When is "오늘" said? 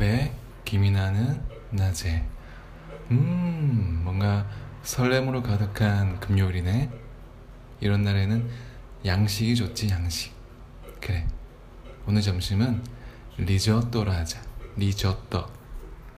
12.06-12.22